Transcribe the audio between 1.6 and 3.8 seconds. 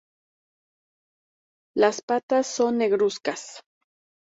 Las patas son negruzcas.